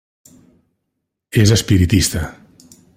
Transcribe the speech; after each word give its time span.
És 1.43 1.55
espiritista. 1.59 2.27